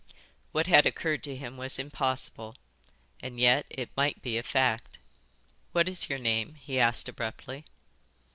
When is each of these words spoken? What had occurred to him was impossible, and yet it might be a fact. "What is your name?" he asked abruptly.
What 0.51 0.65
had 0.65 0.87
occurred 0.87 1.21
to 1.25 1.35
him 1.35 1.57
was 1.57 1.77
impossible, 1.77 2.55
and 3.19 3.39
yet 3.39 3.67
it 3.69 3.91
might 3.95 4.19
be 4.23 4.35
a 4.35 4.41
fact. 4.41 4.97
"What 5.73 5.87
is 5.87 6.09
your 6.09 6.17
name?" 6.17 6.55
he 6.55 6.79
asked 6.79 7.07
abruptly. 7.07 7.65